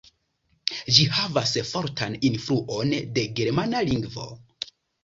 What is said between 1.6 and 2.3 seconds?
fortan